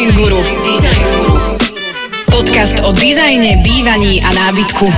[0.00, 0.40] Design Guru.
[0.64, 1.36] Design Guru.
[2.32, 4.88] Podcast o dizajne, bývaní a nábytku.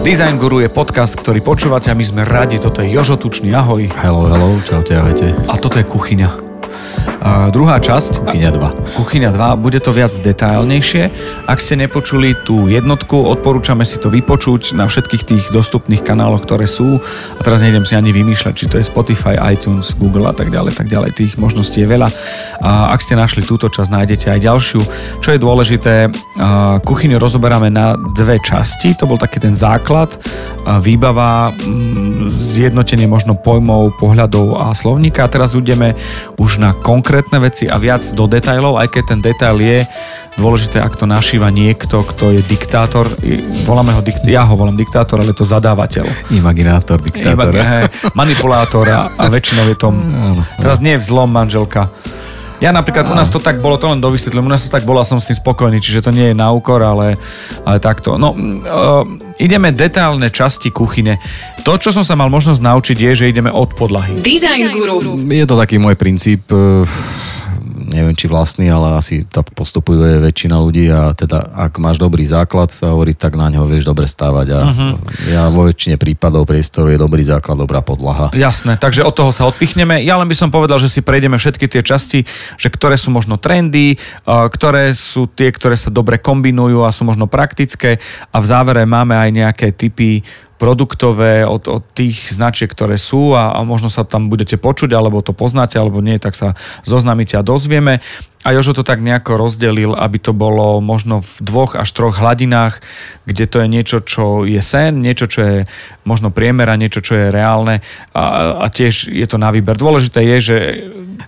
[0.00, 2.56] Design Guru je podcast, ktorý počúvate a my sme radi.
[2.56, 3.84] Toto je Jožo Tučný, ahoj.
[4.00, 5.36] Hello, hello, čaute, ahojte.
[5.44, 6.53] A toto je kuchyňa.
[7.24, 8.20] Uh, druhá časť.
[8.20, 9.00] Kuchyňa 2.
[9.00, 11.08] Kuchyňa 2, bude to viac detailnejšie.
[11.48, 16.68] Ak ste nepočuli tú jednotku, odporúčame si to vypočuť na všetkých tých dostupných kanáloch, ktoré
[16.68, 17.00] sú.
[17.00, 20.76] A teraz nejdem si ani vymýšľať, či to je Spotify, iTunes, Google a tak ďalej,
[20.76, 21.16] tak ďalej.
[21.16, 22.12] Tých možností je veľa.
[22.60, 24.80] A ak ste našli túto časť, nájdete aj ďalšiu.
[25.24, 28.92] Čo je dôležité, uh, kuchyňu rozoberáme na dve časti.
[29.00, 35.24] To bol taký ten základ, uh, výbava, mm, zjednotenie možno pojmov, pohľadov a slovníka.
[35.24, 35.96] A teraz ideme
[36.36, 39.86] už na konkrétne veci a viac do detailov, aj keď ten detail je
[40.34, 43.06] dôležité, ak to našíva niekto, kto je diktátor.
[43.66, 46.06] Voláme ho dikt- ja ho volám diktátor, ale je to zadávateľ.
[46.34, 47.54] Imaginátor, diktátor.
[47.54, 47.86] Hej,
[48.18, 49.88] manipulátor a, a väčšinou je to...
[50.62, 51.90] Teraz nie je vzlom manželka.
[52.64, 54.96] Ja napríklad, u nás to tak bolo, to len dovysvetlím, u nás to tak bolo
[54.96, 57.12] a som s tým spokojný, čiže to nie je na úkor, ale,
[57.60, 58.16] ale takto.
[58.16, 59.04] No, uh,
[59.36, 61.20] ideme detailné časti kuchyne.
[61.68, 64.16] To, čo som sa mal možnosť naučiť, je, že ideme od podlahy.
[64.24, 64.96] Design Guru.
[65.28, 66.88] Je to taký môj princíp, eh,
[67.94, 72.74] neviem či vlastný, ale asi tak postupuje väčšina ľudí a teda ak máš dobrý základ,
[72.74, 74.92] sa hovorí, tak na neho vieš dobre stávať a uh-huh.
[75.30, 78.34] ja vo väčšine prípadov priestoru je dobrý základ, dobrá podlaha.
[78.34, 80.02] Jasné, takže od toho sa odpichneme.
[80.02, 82.26] Ja len by som povedal, že si prejdeme všetky tie časti,
[82.58, 83.94] že ktoré sú možno trendy,
[84.26, 88.02] ktoré sú tie, ktoré sa dobre kombinujú a sú možno praktické
[88.34, 90.26] a v závere máme aj nejaké typy
[90.64, 95.20] produktové od, od tých značiek, ktoré sú a, a možno sa tam budete počuť, alebo
[95.20, 96.56] to poznáte, alebo nie, tak sa
[96.88, 98.00] zoznámite a dozvieme.
[98.48, 102.80] A Jožo to tak nejako rozdelil, aby to bolo možno v dvoch až troch hladinách,
[103.28, 105.56] kde to je niečo, čo je sen, niečo, čo je
[106.08, 107.84] možno priemera, niečo, čo je reálne
[108.16, 109.76] a, a tiež je to na výber.
[109.76, 110.56] Dôležité je, že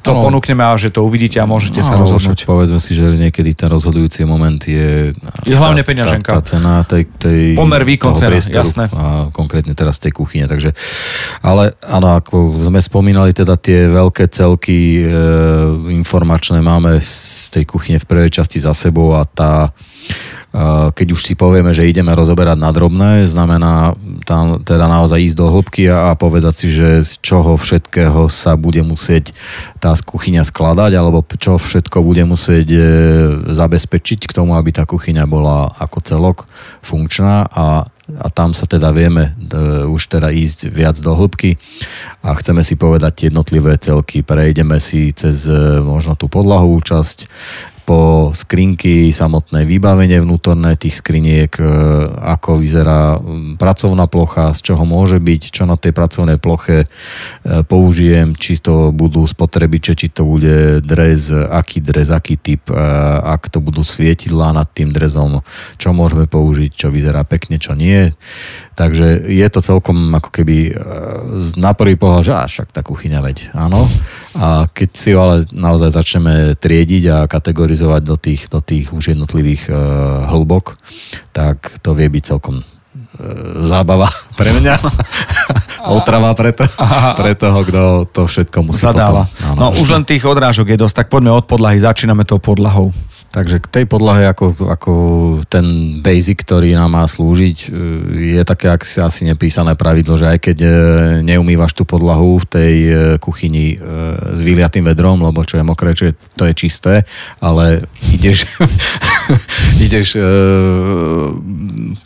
[0.02, 2.44] to no, ponúkneme a že to uvidíte a môžete no, sa rozhodnúť.
[2.44, 5.12] Povedzme si, že niekedy ten rozhodujúci moment je...
[5.44, 6.30] Je hlavne peňaženka.
[6.30, 8.88] Tá, tá cena tej, tej Pomer výkon cena, jasné.
[8.92, 10.46] A konkrétne teraz tej kuchyne.
[10.46, 10.72] Takže,
[11.42, 15.04] ale áno, ako sme spomínali, teda tie veľké celky e,
[15.92, 19.70] informačné máme z tej kuchyne v prvej časti za sebou a tá
[20.96, 23.92] keď už si povieme, že ideme rozoberať na drobné, znamená
[24.24, 28.80] tam teda naozaj ísť do hĺbky a povedať si, že z čoho všetkého sa bude
[28.80, 29.36] musieť
[29.76, 32.80] tá kuchyňa skladať, alebo čo všetko bude musieť e,
[33.52, 36.38] zabezpečiť k tomu, aby tá kuchyňa bola ako celok
[36.80, 41.58] funkčná a a tam sa teda vieme e, už teda ísť viac do hĺbky
[42.22, 44.22] a chceme si povedať jednotlivé celky.
[44.22, 47.26] Prejdeme si cez e, možno tú podlahu časť,
[47.86, 51.62] po skrinky, samotné vybavenie vnútorné tých skriniek, e,
[52.18, 53.22] ako vyzerá
[53.54, 56.86] pracovná plocha, z čoho môže byť, čo na tej pracovnej ploche e,
[57.62, 62.76] použijem, či to budú spotrebiče, či to bude dres, aký dres, aký typ, e,
[63.22, 65.46] ak to budú svietidlá nad tým drezom,
[65.78, 68.10] čo môžeme použiť, čo vyzerá pekne, čo nie.
[68.74, 70.74] Takže je to celkom ako keby
[71.56, 73.88] na prvý pohľad, že až však tá kuchyňa veď, áno.
[74.36, 79.16] A keď si ho ale naozaj začneme triediť a kategorizovať do tých, do tých už
[79.16, 79.76] jednotlivých uh,
[80.28, 80.76] hĺbok,
[81.32, 82.64] tak to vie byť celkom uh,
[83.64, 84.76] zábava pre mňa.
[85.96, 86.66] Otrava pre, to,
[87.14, 89.24] pre toho, kto to všetko musí Zadáva.
[89.30, 89.54] potom.
[89.54, 89.58] Áno.
[89.58, 92.90] No už len tých odrážok je dosť, tak poďme od podlahy, začíname tou podlahou.
[93.36, 94.92] Takže k tej podlahe, ako, ako
[95.44, 100.38] ten basic, ktorý nám má slúžiť, e, je také si asi nepísané pravidlo, že aj
[100.40, 100.70] keď e,
[101.20, 103.76] neumývaš tú podlahu v tej e, kuchyni
[104.32, 107.04] s vyliatým vedrom, lebo čo je mokré, čo je, to je čisté,
[107.42, 108.48] ale ideš,
[109.86, 110.16] ideš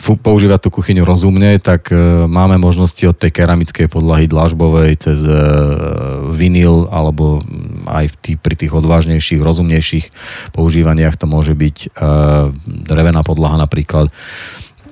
[0.01, 1.93] používať tú kuchyňu rozumne, tak
[2.27, 5.23] máme možnosti od tej keramickej podlahy dlažbovej cez
[6.35, 7.45] vinyl alebo
[7.89, 10.07] aj v tý, pri tých odvážnejších, rozumnejších
[10.55, 14.11] používaniach to môže byť uh, drevená podlaha napríklad.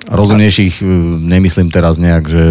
[0.09, 0.87] Rozumnejších uh,
[1.21, 2.43] nemyslím teraz nejak, že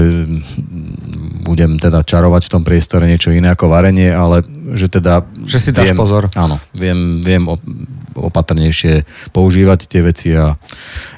[1.48, 4.44] budem teda čarovať v tom priestore niečo iné ako varenie, ale
[4.76, 5.24] že teda...
[5.48, 6.28] Že si dáš viem, pozor.
[6.36, 7.48] Áno, viem, viem
[8.18, 10.58] opatrnejšie používať tie veci a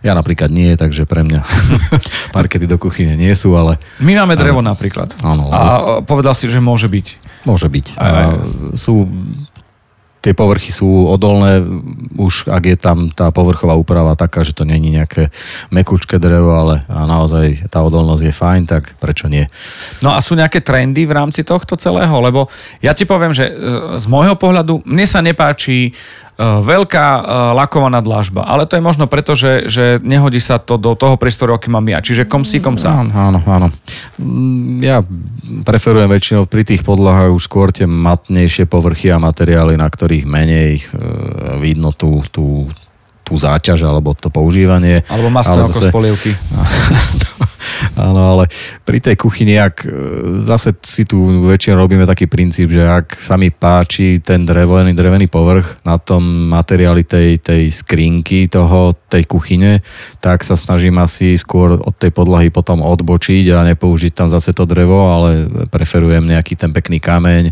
[0.06, 1.42] ja napríklad nie, takže pre mňa
[2.38, 3.81] parkety do kuchyne nie sú, ale...
[4.04, 5.18] My máme drevo ale, napríklad.
[5.25, 5.50] Áno.
[5.50, 5.62] A
[6.06, 7.07] povedal si, že môže byť.
[7.48, 7.86] Môže byť.
[7.98, 8.36] A
[8.75, 9.07] sú
[10.19, 11.63] tie povrchy sú odolné,
[12.19, 15.31] už ak je tam tá povrchová úprava taká, že to není nejaké
[15.71, 19.48] mekučké drevo, ale a naozaj tá odolnosť je fajn, tak prečo nie?
[20.04, 22.12] No a sú nejaké trendy v rámci tohto celého?
[22.19, 22.51] Lebo
[22.83, 23.48] ja ti poviem, že
[23.95, 25.95] z môjho pohľadu mne sa nepáči
[26.39, 28.47] veľká uh, lakovaná dlážba.
[28.47, 31.83] Ale to je možno preto, že, že nehodí sa to do toho priestoru, aký mám
[31.91, 32.00] ja.
[32.00, 33.03] Čiže kom si, kom sa.
[33.03, 33.68] Áno, áno, áno.
[34.15, 35.03] Mm, Ja
[35.68, 40.71] preferujem väčšinou pri tých podlahách už skôr tie matnejšie povrchy a materiály, na ktorých menej
[40.80, 40.83] e,
[41.59, 42.69] vidno tú, tú,
[43.30, 45.06] tú záťaž alebo to používanie.
[45.06, 46.31] Alebo masné Ale oko z polievky.
[48.00, 48.44] Áno, ale
[48.84, 49.90] pri tej kuchyni, ak e,
[50.44, 55.28] zase si tu väčšinou robíme taký princíp, že ak sa mi páči ten drevený, drevený
[55.28, 59.84] povrch na tom materiáli tej, tej skrinky toho, tej kuchyne,
[60.24, 64.64] tak sa snažím asi skôr od tej podlahy potom odbočiť a nepoužiť tam zase to
[64.64, 65.30] drevo, ale
[65.68, 67.52] preferujem nejaký ten pekný kameň.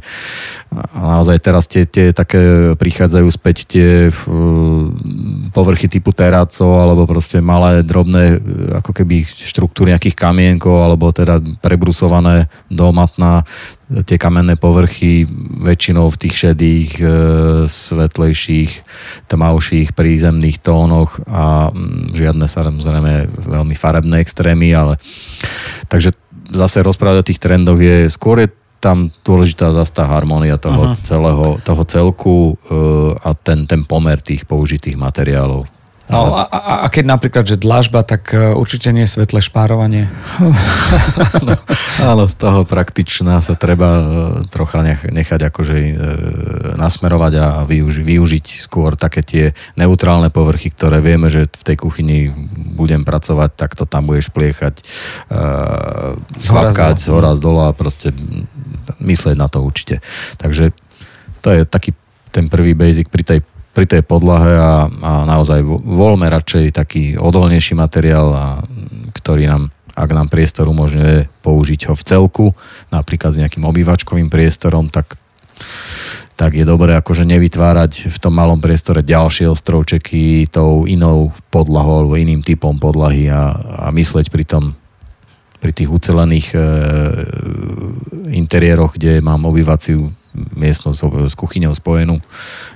[0.71, 4.11] A naozaj teraz tie, tie také prichádzajú späť tie e,
[5.67, 8.37] povrchy typu teracov alebo proste malé, drobné e,
[8.79, 13.43] ako keby štruktúry nejakých kamienkov alebo teda prebrusované do matna
[14.07, 15.27] tie kamenné povrchy
[15.63, 17.05] väčšinou v tých šedých, e,
[17.67, 18.71] svetlejších,
[19.27, 24.95] tmavších, prízemných tónoch a mm, žiadne samozrejme veľmi farebné extrémy, ale
[25.91, 26.15] takže
[26.51, 28.47] zase rozprávať o tých trendoch je skôr je
[28.77, 30.99] tam dôležitá zase tá harmónia toho Aha.
[30.99, 32.75] celého, toho celku e,
[33.17, 35.65] a ten, ten pomer tých použitých materiálov.
[36.07, 40.07] No, a, a, a keď napríklad, že dlažba, tak e, určite nie je svetlé špárovanie.
[42.11, 44.03] Áno, z toho praktičná sa treba e,
[44.47, 45.91] trocha nech, nechať akože e,
[46.79, 49.45] nasmerovať a využi, využiť skôr také tie
[49.75, 54.79] neutrálne povrchy, ktoré vieme, že v tej kuchyni budem pracovať, tak to tam budeš pliechať,
[55.27, 55.43] e,
[56.39, 58.15] chlapkať z hora, z dola a proste
[58.97, 59.99] myslieť na to určite.
[60.39, 60.71] Takže
[61.43, 61.91] to je taký
[62.31, 63.39] ten prvý basic pri tej
[63.77, 68.45] pri tej podlahe a, a naozaj vo- voľme radšej taký odolnejší materiál, a,
[69.13, 72.45] ktorý nám, ak nám priestor umožňuje použiť ho v celku,
[72.89, 75.13] napríklad s nejakým obývačkovým priestorom, tak
[76.37, 82.13] tak je dobré akože nevytvárať v tom malom priestore ďalšie ostrovčeky tou inou podlahou alebo
[82.13, 84.63] iným typom podlahy a, a mysleť pri tom
[85.57, 86.59] pri tých ucelených e,
[88.37, 90.13] interiéroch, kde mám obývaciu
[90.55, 90.97] miestnosť
[91.27, 92.21] s- kuchyňou spojenú,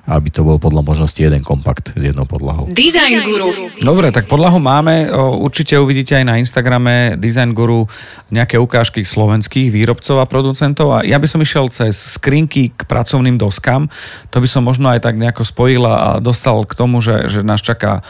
[0.09, 2.69] aby to bol podľa možnosti jeden kompakt s jednou podlahou.
[2.73, 3.49] Design Guru.
[3.81, 5.09] Dobre, tak podlahu máme.
[5.41, 7.85] Určite uvidíte aj na Instagrame Design Guru
[8.33, 10.93] nejaké ukážky slovenských výrobcov a producentov.
[10.93, 13.89] A ja by som išiel cez skrinky k pracovným doskám.
[14.33, 17.61] To by som možno aj tak nejako spojil a dostal k tomu, že, že nás
[17.61, 18.01] čaká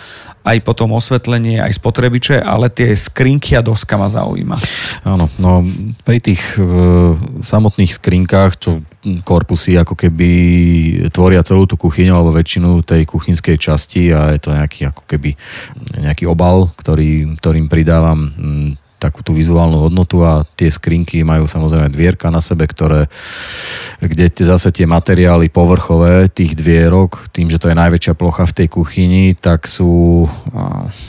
[0.42, 4.58] aj potom osvetlenie, aj spotrebiče, ale tie skrinky a doska ma zaujíma.
[5.06, 5.62] Áno, no
[6.02, 6.66] pri tých e,
[7.46, 8.82] samotných skrinkách, čo
[9.26, 10.30] korpusy ako keby
[11.10, 15.34] tvoria celú tú kuchyňu alebo väčšinu tej kuchynskej časti a je to nejaký ako keby
[15.98, 18.70] nejaký obal, ktorý, ktorým pridávam mm,
[19.02, 23.10] takú tú vizuálnu hodnotu a tie skrinky majú samozrejme dvierka na sebe, ktoré,
[23.98, 28.56] kde tie, zase tie materiály povrchové tých dvierok, tým, že to je najväčšia plocha v
[28.62, 30.30] tej kuchyni, tak sú,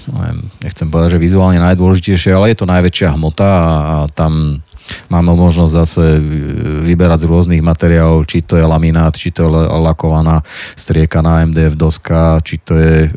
[0.08, 4.64] neviem, nechcem povedať, že vizuálne najdôležitejšie, ale je to najväčšia hmota a, a tam
[5.08, 6.04] Máme možnosť zase
[6.82, 10.40] vyberať z rôznych materiálov, či to je laminát, či to je la- lakovaná
[10.74, 13.08] striekaná MDF doska, či to je e,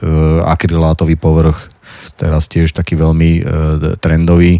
[0.43, 1.69] akrylátový povrch,
[2.15, 3.41] teraz tiež taký veľmi e,
[3.99, 4.59] trendový.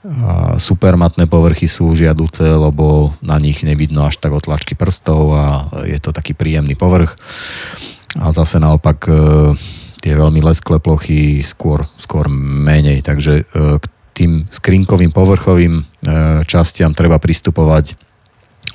[0.00, 6.00] A supermatné povrchy sú žiaduce, lebo na nich nevidno až tak otlačky prstov a je
[6.00, 7.20] to taký príjemný povrch.
[8.16, 9.12] A zase naopak e,
[10.00, 13.04] tie veľmi lesklé plochy skôr, skôr menej.
[13.04, 13.84] Takže e, k
[14.20, 15.82] tým skrinkovým povrchovým e,
[16.44, 17.96] častiam treba pristupovať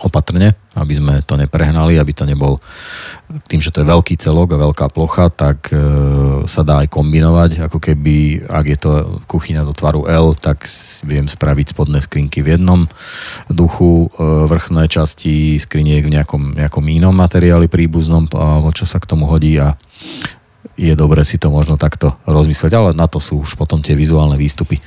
[0.02, 2.60] opatrne, aby sme to neprehnali, aby to nebol
[3.48, 5.78] tým, že to je veľký celok a veľká plocha, tak e,
[6.50, 8.92] sa dá aj kombinovať, ako keby, ak je to
[9.30, 10.66] kuchyňa do tvaru L, tak
[11.06, 12.90] viem spraviť spodné skrinky v jednom
[13.48, 19.08] duchu, e, vrchné časti skriniek v nejakom, nejakom inom materiáli príbuznom, alebo čo sa k
[19.08, 19.78] tomu hodí a
[20.76, 24.36] je dobre si to možno takto rozmyslieť, ale na to sú už potom tie vizuálne
[24.36, 24.84] výstupy.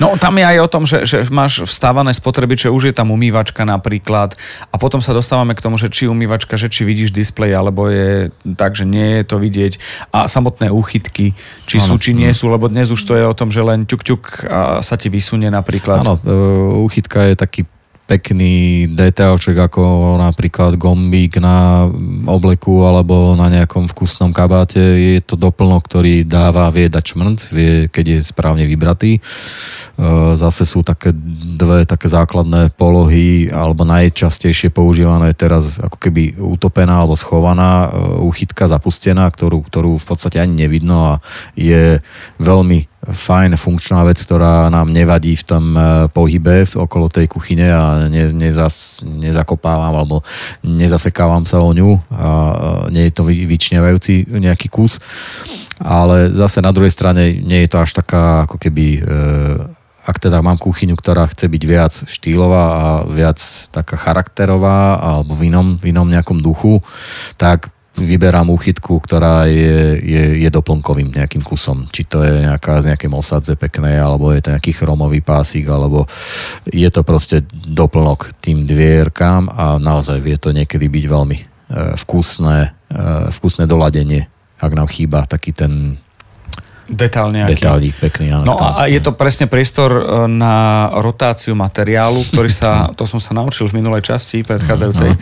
[0.00, 3.68] No tam je aj o tom, že, že máš vstávané spotrebiče, už je tam umývačka
[3.68, 4.32] napríklad
[4.72, 8.32] a potom sa dostávame k tomu, že či umývačka, že či vidíš displej, alebo je
[8.56, 9.76] tak, že nie je to vidieť
[10.16, 11.36] a samotné úchytky,
[11.68, 11.86] či Áno.
[11.86, 14.22] sú, či nie sú, lebo dnes už to je o tom, že len ťuk, ťuk
[14.48, 16.00] a sa ti vysunie napríklad.
[16.00, 16.32] Áno, e,
[16.80, 17.62] úchytka je taký
[18.10, 21.86] pekný detailček ako napríklad gombík na
[22.26, 24.82] obleku alebo na nejakom vkusnom kabáte.
[24.82, 29.14] Je to doplnok, ktorý dáva, vie dať šmrnc, vie, keď je správne vybratý.
[29.14, 29.20] E,
[30.34, 31.14] Zase sú také
[31.54, 37.88] dve také základné polohy alebo najčastejšie používané teraz ako keby utopená alebo schovaná e,
[38.26, 41.22] úchytka zapustená, ktorú, ktorú v podstate ani nevidno a
[41.54, 42.02] je
[42.42, 45.80] veľmi fajn funkčná vec, ktorá nám nevadí v tom e,
[46.12, 50.20] pohybe okolo tej kuchyne a ne, nezas, nezakopávam alebo
[50.60, 52.28] nezasekávam sa o ňu a
[52.92, 55.00] nie je to vyčnevajúci nejaký kus.
[55.80, 59.02] Ale zase na druhej strane nie je to až taká ako keby e,
[60.04, 63.40] ak teda mám kuchyňu, ktorá chce byť viac štýlová a viac
[63.72, 66.84] taká charakterová alebo v inom, v inom nejakom duchu,
[67.40, 71.86] tak vyberám úchytku, ktorá je, je, je doplnkovým nejakým kusom.
[71.92, 76.08] Či to je nejaká z nejakej mosadze peknej, alebo je to nejaký chromový pásik, alebo
[76.66, 81.44] je to proste doplnok tým dvierkám a naozaj vie to niekedy byť veľmi e,
[82.00, 82.58] vkusné,
[82.90, 84.26] e, vkusné doladenie,
[84.60, 86.00] ak nám chýba taký ten
[86.90, 87.62] Detail nejaký.
[87.62, 88.34] Detailík pekný.
[88.34, 93.22] Áno, no a je to presne priestor e, na rotáciu materiálu, ktorý sa, to som
[93.22, 95.14] sa naučil v minulej časti predchádzajúcej.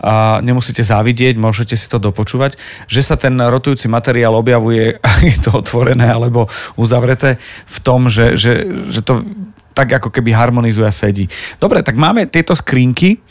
[0.00, 2.56] A nemusíte závidieť, môžete si to dopočúvať,
[2.88, 4.96] že sa ten rotujúci materiál objavuje,
[5.30, 6.48] je to otvorené alebo
[6.80, 7.36] uzavreté,
[7.68, 9.20] v tom, že, že, že to
[9.72, 11.26] tak ako keby harmonizuje a sedí.
[11.56, 13.24] Dobre, tak máme tieto skrinky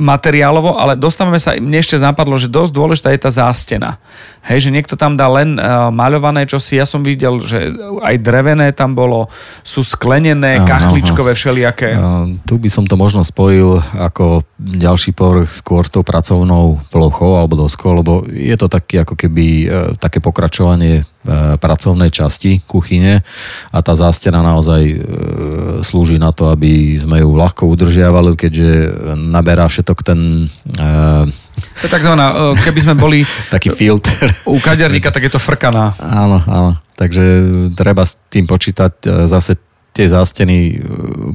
[0.00, 4.00] materiálovo, ale dostávame sa, mne ešte zapadlo, že dosť dôležitá je tá zástena.
[4.40, 7.68] Hej, že niekto tam dá len uh, maľované čosi, ja som videl, že
[8.00, 9.28] aj drevené tam bolo,
[9.60, 11.38] sú sklenené, aha, kachličkové, aha.
[11.38, 11.88] všelijaké.
[11.92, 17.36] Uh, tu by som to možno spojil ako ďalší povrch skôr s tou pracovnou plochou
[17.36, 23.20] alebo doskou, lebo je to taký ako keby uh, také pokračovanie uh, pracovnej časti kuchyne
[23.72, 24.98] a tá zástena naozaj uh,
[25.84, 28.68] slúži na to, aby sme ju ľahko udržiavali, keďže
[29.34, 30.46] naberá všetok ten...
[30.78, 31.26] Uh,
[31.82, 33.26] to je takzvaná, keby sme boli...
[33.54, 34.30] Taký filter.
[34.46, 35.94] U kaderníka, tak je to frkaná.
[35.98, 36.78] Áno, áno.
[36.94, 37.22] Takže
[37.74, 39.58] treba s tým počítať zase
[39.94, 40.76] tie zásteny e,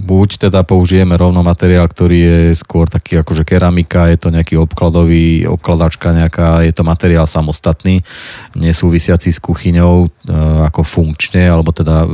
[0.04, 5.48] buď teda použijeme rovno materiál, ktorý je skôr taký akože keramika, je to nejaký obkladový,
[5.48, 8.04] obkladačka nejaká, je to materiál samostatný,
[8.60, 10.08] nesúvisiaci s kuchyňou e,
[10.68, 12.10] ako funkčne, alebo teda e,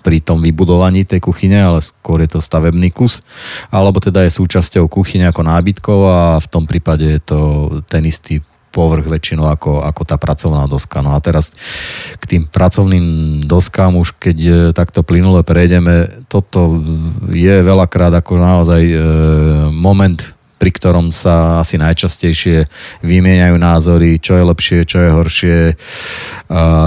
[0.00, 3.20] pri tom vybudovaní tej kuchyne, ale skôr je to stavebný kus,
[3.68, 7.38] alebo teda je súčasťou kuchyne ako nábytkov a v tom prípade je to
[7.92, 8.40] ten istý
[8.76, 11.00] povrch väčšinou ako, ako tá pracovná doska.
[11.00, 11.56] No a teraz
[12.20, 16.84] k tým pracovným doskám už keď e, takto plynule prejdeme, toto
[17.32, 18.96] je veľakrát ako naozaj e,
[19.72, 22.64] moment pri ktorom sa asi najčastejšie
[23.04, 25.58] vymieňajú názory, čo je lepšie, čo je horšie,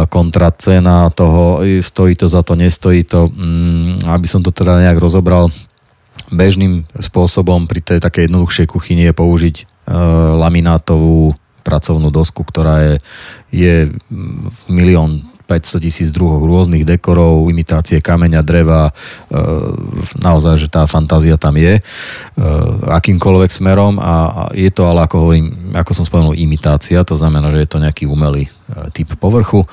[0.10, 3.30] kontra cena toho, stojí to za to, nestojí to.
[3.30, 5.54] Mm, aby som to teda nejak rozobral,
[6.34, 9.64] bežným spôsobom pri tej takej jednoduchšej kuchyni je použiť e,
[10.38, 12.96] laminátovú pracovnú dosku, ktorá je,
[13.52, 13.76] je
[14.68, 19.42] milión 500 tisíc druhov rôznych dekorov, imitácie kameňa, dreva, e,
[20.22, 21.84] naozaj, že tá fantázia tam je e,
[22.86, 27.66] akýmkoľvek smerom a je to ale, ako hovorím, ako som spomenul, imitácia, to znamená, že
[27.66, 28.46] je to nejaký umelý
[28.92, 29.64] typ povrchu.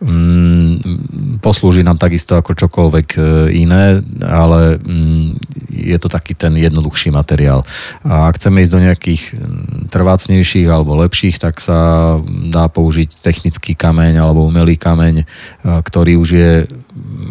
[0.00, 3.08] Mm, poslúži nám takisto ako čokoľvek
[3.52, 5.28] iné, ale mm,
[5.70, 7.66] je to taký ten jednoduchší materiál.
[8.06, 12.16] A ak chceme ísť do nejakých mm, trvácnejších alebo lepších, tak sa
[12.48, 15.26] dá použiť technický kameň alebo umelý kameň kameň,
[15.64, 16.52] ktorý už je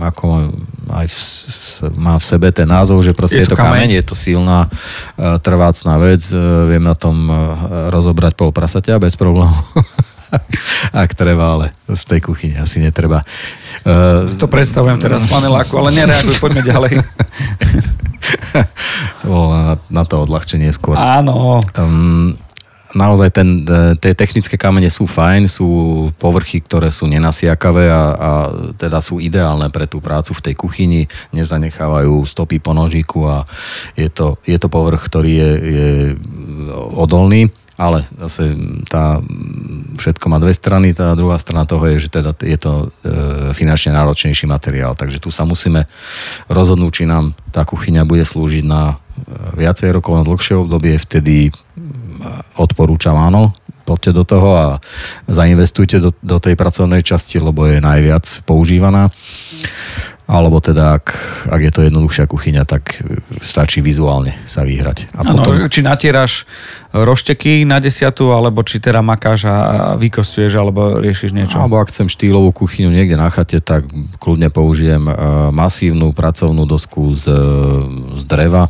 [0.01, 0.49] ako
[0.91, 1.17] aj v,
[2.01, 4.65] má v sebe ten názov, že proste je, je to kameň, kameň, je to silná
[5.45, 6.25] trvácná vec,
[6.67, 7.29] viem na tom
[7.93, 9.61] rozobrať pol prasaťa bez problémov.
[11.03, 13.23] Ak treba, ale z tej kuchyne asi netreba.
[13.83, 16.91] Uh, to predstavujem teraz paneláku, ale nereaguj, poďme ďalej.
[19.21, 20.95] to bolo na, na to odľahčenie skôr.
[20.95, 21.59] Áno.
[21.75, 22.37] Um,
[22.95, 25.67] naozaj ten, e, tie technické kamene sú fajn, sú
[26.19, 28.31] povrchy, ktoré sú nenasiakavé a, a
[28.75, 33.47] teda sú ideálne pre tú prácu v tej kuchyni, nezanechávajú stopy po nožíku a
[33.95, 35.89] je to, je to povrch, ktorý je, je
[36.95, 38.53] odolný ale zase
[38.85, 39.17] tá,
[40.01, 43.93] všetko má dve strany, tá druhá strana toho je, že teda je to e, finančne
[43.93, 45.85] náročnejší materiál, takže tu sa musíme
[46.49, 51.53] rozhodnúť, či nám tá kuchyňa bude slúžiť na e, viacej rokov, na dlhšie obdobie, vtedy
[52.57, 53.53] odporúčam áno,
[53.85, 54.65] poďte do toho a
[55.27, 59.09] zainvestujte do, do tej pracovnej časti, lebo je najviac používaná.
[60.31, 61.11] Alebo teda ak,
[61.51, 63.03] ak je to jednoduchšia kuchyňa, tak
[63.43, 65.11] stačí vizuálne sa vyhrať.
[65.11, 65.67] A ano, potom...
[65.67, 66.47] Či natieraš
[66.91, 69.55] rošteky na desiatu, alebo či teda makáš a
[69.95, 71.61] vykostuješ, alebo riešiš niečo?
[71.61, 73.87] Alebo ak chcem štýlovú kuchyňu niekde na chate, tak
[74.19, 75.13] kľudne použijem e,
[75.55, 77.31] masívnu pracovnú dosku z,
[78.19, 78.67] z dreva,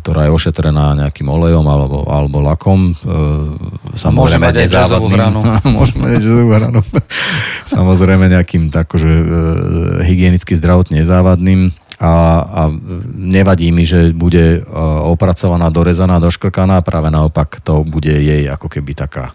[0.00, 2.96] ktorá je ošetrená nejakým olejom alebo, alebo lakom.
[2.98, 5.20] E, samozrejme nezávadným.
[5.70, 6.80] Môže mať hranu.
[7.74, 9.10] Samozrejme nejakým takože
[10.02, 12.62] hygienicky zdravotným nezávadným a, a
[13.14, 14.60] nevadí mi, že bude e,
[15.06, 19.30] opracovaná, dorezaná, doškrkaná, práve naopak to bude jej ako keby taká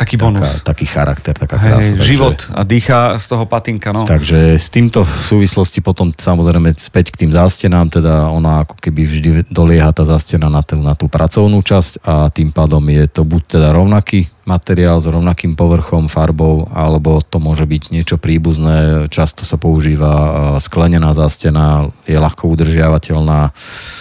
[0.00, 0.64] Taký bonus.
[0.64, 1.92] Taká, taký charakter, taká Hej, krása.
[1.94, 4.08] takže- život a dýcha z toho patinka, no.
[4.08, 9.00] Takže s týmto v súvislosti potom samozrejme späť k tým zástenám, teda ona ako keby
[9.04, 13.22] vždy dolieha tá zástena na tú, na tú pracovnú časť a tým pádom je to
[13.28, 19.06] buď teda rovnaký materiál s rovnakým povrchom, farbou, alebo to môže byť niečo príbuzné.
[19.12, 20.30] Často sa používa e,
[20.64, 23.52] sklenená zástena, je ľahko udržiavateľná.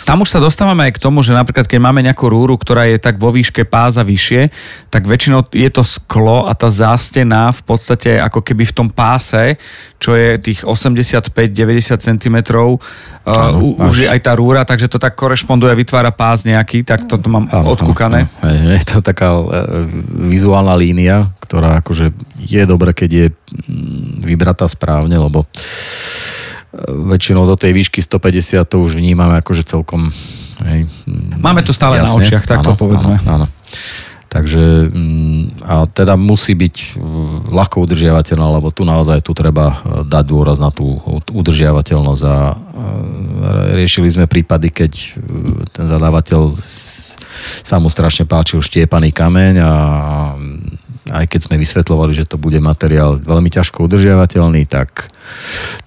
[0.08, 2.96] Tam už sa dostávame aj k tomu, že napríklad keď máme nejakú rúru, ktorá je
[2.96, 4.48] tak vo výške páza vyššie,
[4.88, 9.60] tak väčšinou je to sklo a tá zástena v podstate ako keby v tom páse,
[10.00, 12.38] čo je tých 85-90 cm,
[13.28, 17.12] Áno, uh, už je aj tá rúra, takže to tak korešponduje, vytvára pás nejaký, tak
[17.12, 18.32] toto mám Áno, odkúkané.
[18.32, 18.72] áno, áno.
[18.72, 19.44] Je, to taká e,
[20.38, 25.48] vizuálna línia, ktorá akože je dobré, keď je mm, vybratá správne, lebo e,
[27.10, 30.14] väčšinou do tej výšky 150 to už vnímame akože celkom
[30.62, 33.18] hej, mm, Máme to stále na očiach, tak to povedzme.
[33.26, 33.48] Áno, áno.
[34.28, 39.76] Takže mm, a teda musí byť mm, ľahko udržiavateľná, lebo tu naozaj tu treba e,
[40.04, 41.00] dať dôraz na tú
[41.32, 42.56] udržiavateľnosť a e,
[43.80, 45.08] riešili sme prípady, keď e,
[45.72, 46.54] ten zadávateľ
[47.62, 49.72] sa mu strašne páčil štiepaný kameň a
[51.08, 55.08] aj keď sme vysvetľovali, že to bude materiál veľmi ťažko udržiavateľný, tak,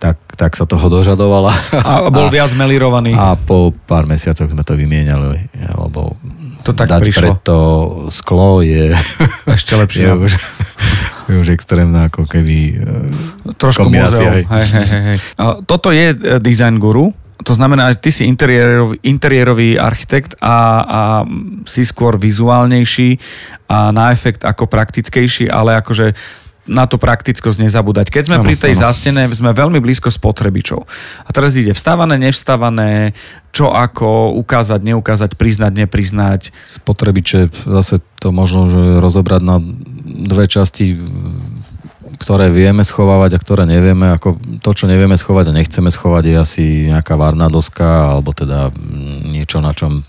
[0.01, 1.53] tak, tak sa toho dožadovala.
[1.77, 3.13] A bol viac melirovaný.
[3.13, 5.45] A po pár mesiacoch sme to vymieniali,
[5.77, 6.17] lebo
[6.65, 7.21] To tak dať prišlo.
[7.21, 7.57] preto
[8.09, 8.97] sklo je,
[9.61, 10.05] Ešte lepšie.
[10.09, 10.33] je, už,
[11.29, 14.35] je už extrémna ako keby e, Trošku kombinácia, múzeum.
[14.41, 14.45] hej.
[14.49, 15.19] Hej, hej.
[15.37, 17.13] A Toto je e, design guru,
[17.45, 21.01] to znamená, že ty si interiérový, interiérový architekt a, a
[21.65, 23.17] si skôr vizuálnejší
[23.71, 26.13] a na efekt ako praktickejší, ale akože
[26.71, 28.15] na tú praktickosť nezabúdať.
[28.15, 28.83] Keď sme Áno, pri tej áno.
[28.87, 30.87] zástene, sme veľmi blízko spotrebičov.
[31.27, 33.17] A teraz ide vstávané, nevstávané,
[33.51, 36.55] čo ako, ukázať, neukázať, priznať, nepriznať.
[36.71, 39.59] spotrebiče, zase to možno že rozobrať na
[40.31, 40.95] dve časti,
[42.21, 44.13] ktoré vieme schovávať a ktoré nevieme.
[44.13, 48.69] Ako to, čo nevieme schovať a nechceme schovať, je asi nejaká varná doska, alebo teda
[48.69, 50.05] mm, niečo, na čom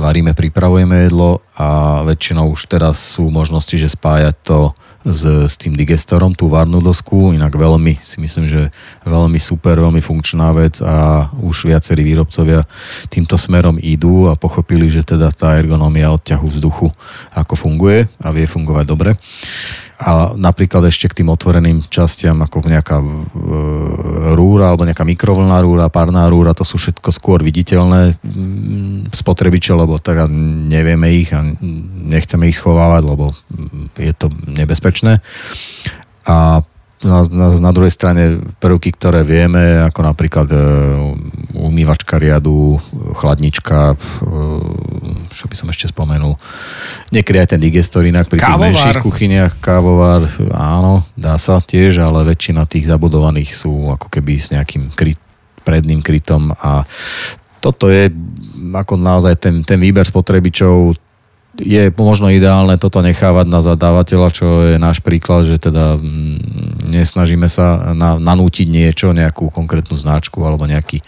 [0.00, 4.72] varíme, pripravujeme jedlo a väčšinou už teraz sú možnosti, že spájať to
[5.04, 8.68] s, s tým digestorom, tú varnú dosku, inak veľmi, si myslím, že
[9.04, 12.64] veľmi super, veľmi funkčná vec a už viacerí výrobcovia
[13.08, 16.88] týmto smerom idú a pochopili, že teda tá ergonómia odťahu vzduchu
[17.32, 19.16] ako funguje a vie fungovať dobre.
[20.00, 23.04] A napríklad ešte k tým otvoreným častiam, ako nejaká
[24.32, 30.00] rúra alebo nejaká mikrovlná rúra, párná rúra, to sú všetko skôr viditeľné mm, spotrebiče, lebo
[30.00, 30.24] teda
[30.72, 31.44] nevieme ich a
[32.00, 33.36] nechceme ich schovávať, lebo
[34.00, 35.20] je to nebezpečné.
[36.24, 36.64] A
[37.00, 40.58] na, na, na druhej strane prvky, ktoré vieme, ako napríklad e,
[41.56, 42.76] umývačka riadu,
[43.16, 44.22] chladnička, e,
[45.32, 46.36] čo by som ešte spomenul.
[47.08, 48.68] Niekedy aj ten digestor inak pri tých Kávovár.
[48.68, 54.52] menších kuchyniach, kávovár, áno, dá sa tiež, ale väčšina tých zabudovaných sú ako keby s
[54.52, 55.20] nejakým kryt,
[55.64, 56.84] predným krytom a
[57.60, 58.08] toto je
[58.72, 60.96] ako naozaj ten, ten výber spotrebičov
[61.60, 67.46] je možno ideálne toto nechávať na zadávateľa, čo je náš príklad, že teda mm, nesnažíme
[67.46, 71.04] sa na, nanútiť niečo, nejakú konkrétnu značku alebo nejaký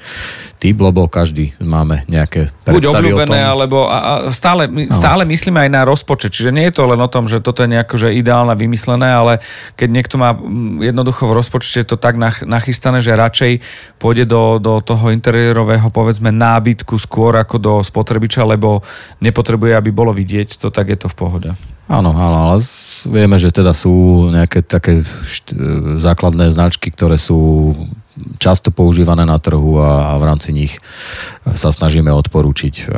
[0.63, 3.27] typ, lebo každý máme nejaké Buď predstavy o tom.
[3.27, 6.31] obľúbené, alebo a, a stále, my, stále myslíme aj na rozpočet.
[6.31, 9.43] Čiže nie je to len o tom, že toto je nejako že ideálne vymyslené, ale
[9.75, 13.53] keď niekto má mm, jednoducho v rozpočte to tak nach- nachystané, že radšej
[13.99, 18.87] pôjde do, do toho interiérového povedzme nábytku skôr ako do spotrebiča, lebo
[19.19, 21.51] nepotrebuje, aby bolo vidieť, to tak je to v pohode.
[21.91, 22.63] Áno, áno, ale
[23.11, 25.59] vieme, že teda sú nejaké také št- e,
[25.99, 27.73] základné značky, ktoré sú
[28.39, 30.79] často používané na trhu a, a v rámci nich
[31.45, 32.93] sa snažíme odporúčiť.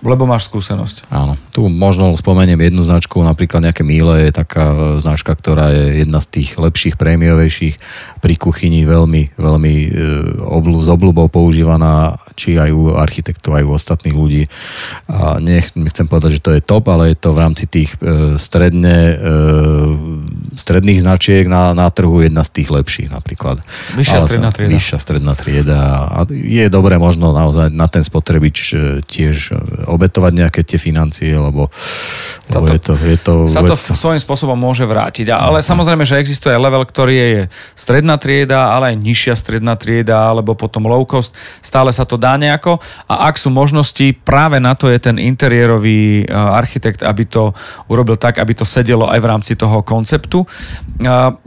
[0.00, 1.12] Lebo máš skúsenosť.
[1.12, 6.24] Áno, tu možno spomeniem jednu značku, napríklad nejaké Miele je taká značka, ktorá je jedna
[6.24, 7.76] z tých lepších, prémiovejších
[8.24, 9.88] pri kuchyni, veľmi, veľmi e,
[10.40, 14.48] oblu, s obľubou používaná, či aj u architektov, aj u ostatných ľudí.
[15.12, 18.40] A nech, nechcem povedať, že to je top, ale je to v rámci tých e,
[18.40, 19.16] stredne, e,
[20.60, 23.64] stredných značiek na, na trhu jedna z tých lepších napríklad.
[23.96, 24.70] Vyššia Ale stredná trieda.
[24.76, 30.32] Vyššia stredná trieda a je dobré možno naozaj na ten spotrebič e, tiež e, obetovať
[30.36, 31.72] nejaké tie financie, lebo,
[32.52, 32.92] lebo Toto- je to...
[33.00, 35.32] Je to, sa to v- svojím spôsobom môže vrátiť.
[35.32, 37.30] A- Ale samozrejme, že existuje level, ktorý je
[37.72, 41.32] stredná trieda, ale aj nižšia stredná trieda, alebo potom low cost.
[41.64, 42.76] Stále sa to dá nejako.
[43.08, 47.54] A ak sú možnosti, práve na to je ten interiérový e, architekt, aby to
[47.86, 50.44] urobil tak, aby to sedelo aj v rámci toho konceptu.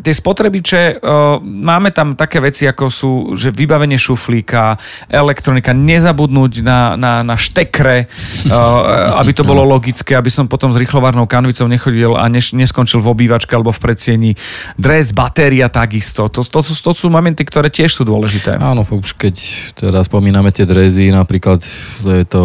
[0.04, 4.82] Tie spotrebiče, uh, máme tam také veci, ako sú, že vybavenie šuflíka,
[5.13, 8.10] elektronika, nezabudnúť na, na, na štekre,
[8.50, 12.98] uh, aby to bolo logické, aby som potom s rýchlovarnou kanvicou nechodil a neš, neskončil
[12.98, 14.32] v obývačke alebo v predsieni.
[14.74, 16.26] Dres, batéria takisto.
[16.34, 18.58] To, to, to, to sú momenty, ktoré tiež sú dôležité.
[18.58, 19.36] Áno, už keď
[19.78, 21.62] teda spomíname tie drezy, napríklad
[22.02, 22.44] je to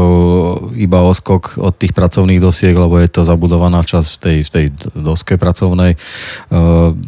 [0.77, 4.65] iba oskok od tých pracovných dosiek, lebo je to zabudovaná časť v tej, v tej
[4.93, 5.97] doske pracovnej.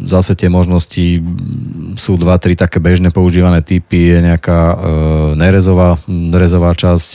[0.04, 1.24] Zase tie možnosti
[1.96, 4.12] sú dva, tri také bežne používané typy.
[4.12, 4.76] Je nejaká
[5.32, 7.10] nerezová, nerezová časť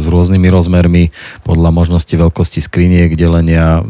[0.00, 1.12] s rôznymi rozmermi
[1.44, 3.84] podľa možnosti veľkosti skriniek, delenia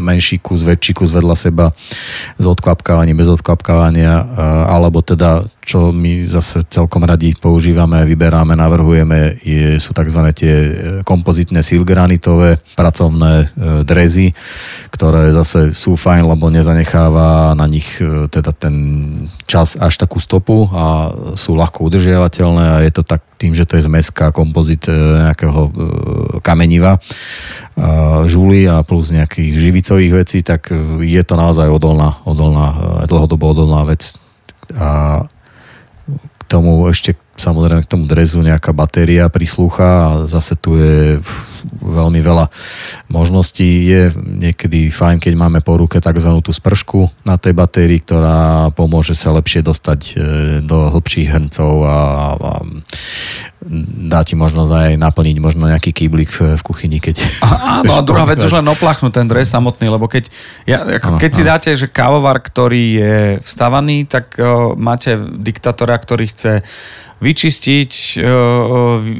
[0.00, 1.66] menší kus, väčší kus vedľa seba
[2.40, 4.12] s odkvapkávaním, bez odkvapkávania,
[4.68, 10.20] alebo teda čo my zase celkom radi používame, vyberáme, navrhujeme, je, sú tzv.
[10.36, 10.70] tie e,
[11.08, 13.46] kompozitné silgranitové pracovné e,
[13.88, 14.36] drezy,
[14.92, 18.76] ktoré zase sú fajn, lebo nezanecháva na nich e, teda ten
[19.48, 23.76] čas až takú stopu a sú ľahko udržiavateľné a je to tak tým, že to
[23.76, 25.68] je zmeska kompozit nejakého
[26.40, 26.96] kameniva,
[28.24, 30.72] žúly a plus nejakých živicových vecí, tak
[31.04, 34.16] je to naozaj odolná, odolná dlhodobo odolná vec.
[34.72, 35.20] A
[36.48, 41.18] tomu ešte samozrejme k tomu drezu nejaká batéria prislúcha a zase tu je
[41.80, 42.46] veľmi veľa
[43.08, 43.88] možností.
[43.88, 46.30] Je niekedy fajn, keď máme po ruke tzv.
[46.44, 50.14] tú spršku na tej batérii, ktorá pomôže sa lepšie dostať e,
[50.62, 51.98] do hĺbších hrncov a,
[52.36, 52.52] a
[54.08, 57.24] dá ti možnosť aj naplniť možno nejaký kýblik v, kuchyni, keď...
[57.40, 60.28] A, áno, a druhá vec už len oplachnúť ten dres samotný, lebo keď,
[60.68, 66.28] ja, ako, keď si dáte, že kávovar, ktorý je vstavaný, tak uh, máte diktatora, ktorý
[66.28, 66.60] chce
[67.24, 68.20] vyčistiť,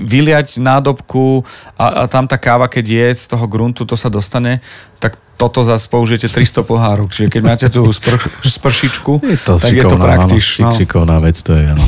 [0.04, 1.40] vyliať nádobku
[1.80, 4.60] a, a tam tá káva, keď je z toho gruntu, to sa dostane,
[5.00, 7.12] tak toto zase použijete 300 pohárok.
[7.12, 10.44] Čiže keď máte tú spr- spršičku, je to tak šikovná, je to praktiš.
[10.48, 11.64] Áno, šik, šikovná vec to je.
[11.68, 11.86] Áno.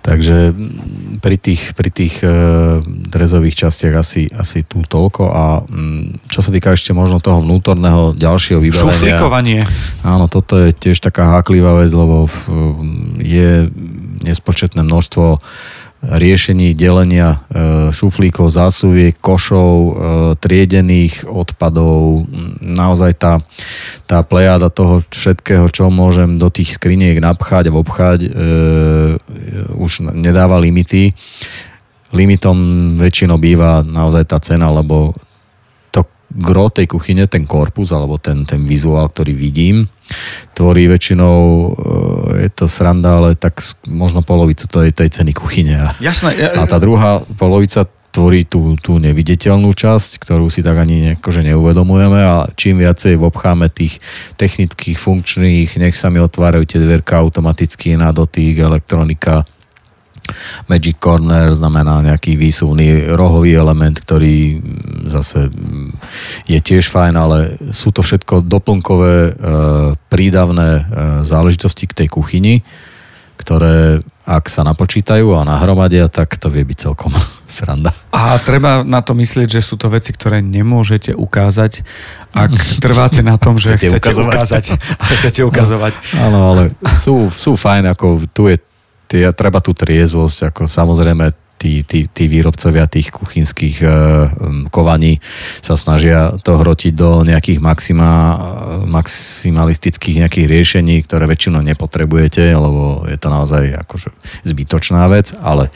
[0.00, 6.16] Takže mm, pri tých, pri tých uh, drezových častiach asi, asi tu toľko a um,
[6.24, 8.96] čo sa týka ešte možno toho vnútorného ďalšieho vybavenia.
[8.96, 9.60] Šuflikovanie.
[10.00, 12.32] Áno, toto je tiež taká háklivá vec, lebo uh,
[13.20, 13.68] je
[14.24, 15.36] nespočetné množstvo
[16.06, 19.92] riešení delenia e, šuflíkov, zásuviek, košov, e,
[20.38, 22.30] triedených odpadov.
[22.62, 23.42] Naozaj tá,
[24.06, 28.28] tá plejada toho všetkého, čo môžem do tých skriniek napchať a obchať, e,
[29.74, 31.10] už nedáva limity.
[32.14, 32.56] Limitom
[33.02, 35.10] väčšinou býva naozaj tá cena, lebo
[35.90, 39.90] to gro tej kuchyne, ten korpus alebo ten, ten vizuál, ktorý vidím,
[40.56, 41.68] tvorí väčšinou, e,
[42.46, 45.92] je to sranda, ale tak možno polovicu tej, tej ceny kuchyne.
[46.00, 46.36] Jasné.
[46.36, 51.44] Ja, a tá druhá polovica tvorí tú, tú neviditeľnú časť, ktorú si tak ani akože
[51.52, 54.00] neuvedomujeme a čím viacej obcháme tých
[54.40, 59.44] technických, funkčných, nech sa mi otvárajú tie dverka automaticky na dotyk, elektronika,
[60.66, 64.60] Magic Corner znamená nejaký výsuvný rohový element, ktorý
[65.06, 65.48] zase
[66.50, 67.38] je tiež fajn, ale
[67.70, 69.30] sú to všetko doplnkové e,
[70.10, 70.82] prídavné e,
[71.22, 72.66] záležitosti k tej kuchyni,
[73.38, 77.14] ktoré ak sa napočítajú a nahromadia, tak to vie byť celkom
[77.46, 77.94] sranda.
[78.10, 81.86] A treba na to myslieť, že sú to veci, ktoré nemôžete ukázať,
[82.34, 82.50] ak
[82.84, 84.64] trváte na tom, že chcete, chcete ukázať.
[85.22, 85.94] chcete ukazovať.
[86.18, 86.62] Áno, ale
[86.98, 88.58] sú, sú fajn, ako tu je
[89.06, 93.90] tie, treba tú triezvosť, ako samozrejme tí, tí, tí výrobcovia tých kuchynských uh,
[94.68, 95.18] kovaní
[95.64, 98.36] sa snažia to hrotiť do nejakých maxima,
[98.84, 104.12] maximalistických nejakých riešení, ktoré väčšinou nepotrebujete, lebo je to naozaj akože
[104.44, 105.72] zbytočná vec, ale...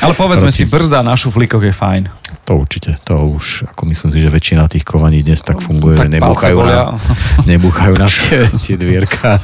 [0.00, 0.64] Ale povedzme proti...
[0.64, 2.02] si, brzda na šuflíkoch je fajn.
[2.48, 6.08] To určite, to už, ako myslím si, že väčšina tých kovaní dnes tak funguje, tak
[6.08, 6.96] nebúchajú na,
[7.52, 9.36] nebúchajú na tie, tie dvierka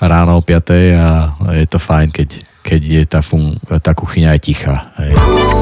[0.00, 4.40] ráno o 5 a je to fajn, keď keď je tá, fun- tá kuchyňa aj
[4.42, 4.90] tichá.
[4.98, 5.14] Hej.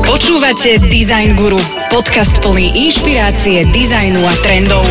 [0.09, 1.61] Počúvate Design Guru,
[1.93, 4.85] podcast plný inšpirácie, dizajnu a trendov.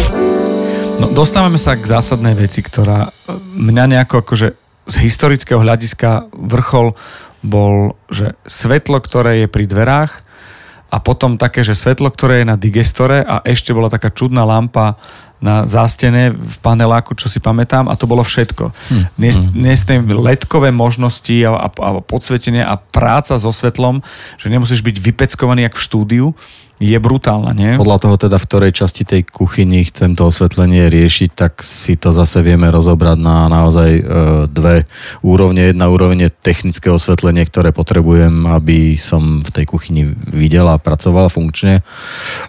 [1.02, 4.48] No, dostávame sa k zásadnej veci, ktorá e, mňa nejako akože
[4.86, 6.94] z historického hľadiska vrchol
[7.42, 10.22] bol, že svetlo, ktoré je pri dverách
[10.94, 15.02] a potom také, že svetlo, ktoré je na digestore a ešte bola taká čudná lampa
[15.44, 18.72] na zástene v paneláku, čo si pamätám a to bolo všetko.
[18.72, 19.04] Hm.
[19.20, 19.52] Dnes, hm.
[19.52, 19.80] dnes
[20.16, 24.00] letkové možnosti a, a, a podsvetenie a práca so svetlom,
[24.40, 26.28] že nemusíš byť vypeckovaný jak v štúdiu,
[26.84, 27.80] je brutálna, nie?
[27.80, 32.12] Podľa toho teda, v ktorej časti tej kuchyni chcem to osvetlenie riešiť, tak si to
[32.12, 34.04] zase vieme rozobrať na naozaj e,
[34.52, 34.84] dve
[35.24, 35.72] úrovne.
[35.72, 41.32] Jedna úroveň je technické osvetlenie, ktoré potrebujem, aby som v tej kuchyni videl a pracoval
[41.32, 41.80] funkčne.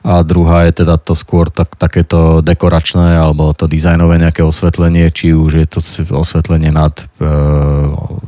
[0.03, 5.31] A druhá je teda to skôr tak, takéto dekoračné alebo to dizajnové nejaké osvetlenie, či
[5.31, 7.31] už je to osvetlenie nad e,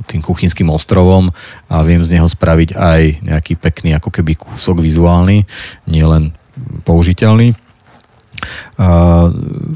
[0.07, 1.35] tým kuchynským ostrovom
[1.67, 5.43] a viem z neho spraviť aj nejaký pekný ako keby kúsok vizuálny,
[5.97, 6.37] nielen
[6.85, 7.57] použiteľný.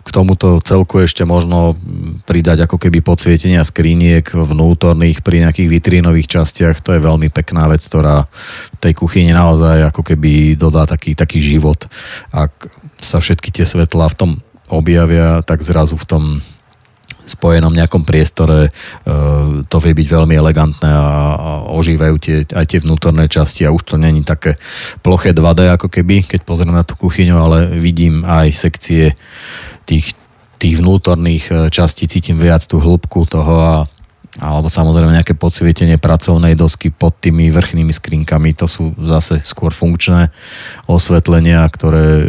[0.01, 1.75] K tomuto celku ešte možno
[2.29, 6.79] pridať ako keby podsvietenia skriniek vnútorných pri nejakých vitrínových častiach.
[6.85, 8.29] To je veľmi pekná vec, ktorá
[8.79, 11.89] tej kuchyni naozaj ako keby dodá taký, taký život.
[12.31, 12.53] Ak
[13.01, 14.31] sa všetky tie svetlá v tom
[14.69, 16.23] objavia, tak zrazu v tom
[17.27, 18.71] spojenom nejakom priestore e,
[19.67, 21.07] to vie byť veľmi elegantné a,
[21.71, 24.57] ožívajú tie, aj tie vnútorné časti a už to není také
[25.05, 29.15] ploché 2D ako keby, keď pozriem na tú kuchyňu, ale vidím aj sekcie
[29.85, 30.15] tých,
[30.59, 33.75] tých vnútorných e, častí, cítim viac tú hĺbku toho a
[34.39, 38.55] alebo samozrejme nejaké podsvietenie pracovnej dosky pod tými vrchnými skrinkami.
[38.63, 40.31] To sú zase skôr funkčné
[40.87, 42.27] osvetlenia, ktoré e,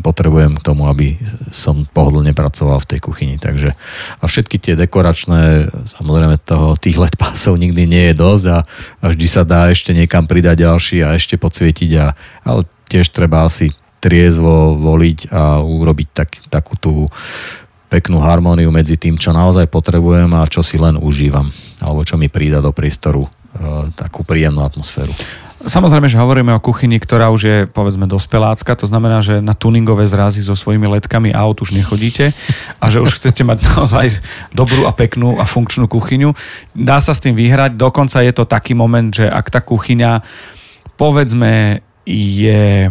[0.00, 1.20] potrebujem k tomu, aby
[1.52, 3.36] som pohodlne pracoval v tej kuchyni.
[3.36, 3.76] Takže
[4.16, 8.58] a všetky tie dekoračné, samozrejme toho, tých LED pásov nikdy nie je dosť a,
[9.04, 11.90] a vždy sa dá ešte niekam pridať ďalší a ešte podsvietiť.
[12.00, 12.16] A,
[12.48, 13.68] ale tiež treba asi
[14.00, 16.92] triezvo voliť a urobiť tak, takú tú
[17.86, 22.26] peknú harmóniu medzi tým, čo naozaj potrebujem a čo si len užívam, alebo čo mi
[22.26, 23.30] prída do priestoru e,
[23.94, 25.14] takú príjemnú atmosféru.
[25.66, 30.06] Samozrejme, že hovoríme o kuchyni, ktorá už je povedzme dospelácka, to znamená, že na tuningové
[30.06, 32.30] zrazy so svojimi letkami aut už nechodíte
[32.78, 34.22] a že už chcete mať naozaj
[34.54, 36.38] dobrú a peknú a funkčnú kuchyňu.
[36.70, 40.22] Dá sa s tým vyhrať, dokonca je to taký moment, že ak tá kuchyňa
[40.94, 42.86] povedzme je,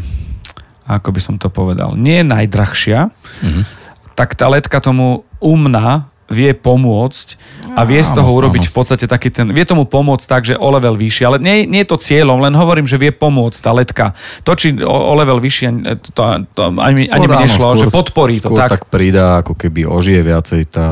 [0.83, 3.84] ako by som to povedal, nie je najdrahšia, mm-hmm
[4.15, 7.39] tak tá letka tomu umná vie pomôcť
[7.75, 10.67] a vie z toho urobiť v podstate taký ten, vie tomu pomôcť tak, že o
[10.75, 14.05] level vyššie, ale nie, nie je to cieľom, len hovorím, že vie pomôcť tá letka.
[14.43, 15.67] To, či o, o level vyššie,
[16.11, 16.21] to,
[16.51, 18.69] to ani, skôr, ani mi nešlo, skôr, že podporí to tak.
[18.75, 20.89] tak pridá, ako keby ožije viacej tá,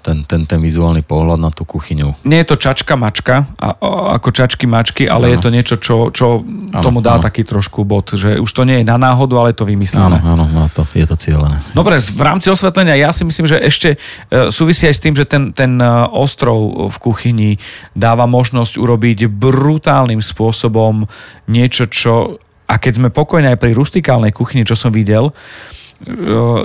[0.00, 2.16] ten, ten, ten vizuálny pohľad na tú kuchyňu.
[2.24, 3.76] Nie je to čačka mačka, a,
[4.16, 5.32] ako čačky mačky, ale ano.
[5.36, 7.24] je to niečo, čo, čo ano, tomu dá ano.
[7.24, 10.20] taký trošku bod, že už to nie je na náhodu, ale je to vymyslené.
[10.20, 11.60] Áno, áno, to, je to cieľené.
[11.76, 15.14] Dobre, v rámci osvetlenia ja si myslím, že ešte uh, súvisí súvisí aj s tým,
[15.18, 17.50] že ten, ten e, ostrov v kuchyni
[17.94, 21.06] dáva možnosť urobiť brutálnym spôsobom
[21.50, 22.38] niečo, čo...
[22.66, 25.32] A keď sme pokojní aj pri rustikálnej kuchyni, čo som videl, e,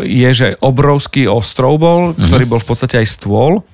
[0.06, 2.26] je, že obrovský ostrov bol, mm-hmm.
[2.30, 3.66] ktorý bol v podstate aj stôl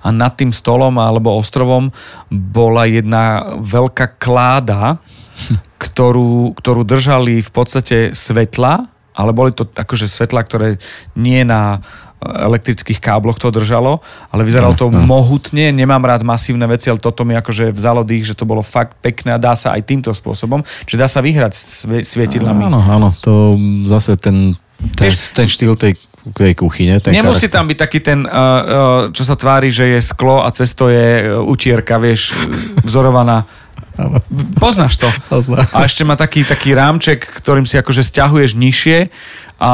[0.00, 1.88] a nad tým stolom alebo ostrovom
[2.28, 5.00] bola jedna veľká kláda,
[5.84, 10.68] ktorú, ktorú držali v podstate svetla, ale boli to akože svetla, ktoré
[11.16, 11.84] nie na
[12.20, 15.08] elektrických kábloch to držalo, ale vyzeralo to no, no.
[15.08, 19.00] mohutne, nemám rád masívne veci, ale toto mi akože vzalo dých, že to bolo fakt
[19.00, 22.68] pekné a dá sa aj týmto spôsobom, že dá sa vyhrať s svietidlami.
[22.68, 23.56] Áno, áno, to
[23.88, 24.52] zase ten,
[25.00, 25.96] ten, ten štýl tej
[26.36, 27.00] tej kuchyne.
[27.00, 27.56] Ten Nemusí charakter.
[27.56, 28.62] tam byť taký ten, uh, uh,
[29.08, 32.36] čo sa tvári, že je sklo a cesto je uh, utierka, vieš,
[32.84, 33.48] vzorovaná.
[34.56, 35.08] Poznáš to.
[35.28, 35.66] Poznám.
[35.74, 38.98] A ešte má taký, taký rámček, ktorým si akože stiahuješ nižšie
[39.60, 39.72] a, a